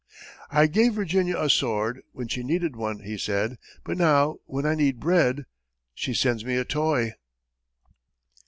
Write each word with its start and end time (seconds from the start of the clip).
"I 0.49 0.65
gave 0.65 0.95
Virginia 0.95 1.37
a 1.37 1.47
sword 1.47 2.01
when 2.11 2.27
she 2.27 2.41
needed 2.41 2.75
one," 2.75 3.01
he 3.01 3.19
said; 3.19 3.59
"but 3.83 3.97
now, 3.97 4.37
when 4.47 4.65
I 4.65 4.73
need 4.73 4.99
bread, 4.99 5.45
she 5.93 6.15
sends 6.15 6.43
me 6.43 6.57
a 6.57 6.65
toy!" 6.65 7.13